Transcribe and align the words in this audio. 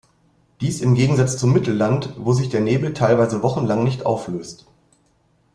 Dies 0.61 0.81
im 0.81 0.95
Gegensatz 0.95 1.37
zum 1.37 1.53
Mittelland, 1.53 2.15
wo 2.17 2.33
sich 2.33 2.49
der 2.49 2.61
Nebel 2.61 2.95
teilweise 2.95 3.43
wochenlang 3.43 3.83
nicht 3.83 4.03
auflöst. 4.03 4.65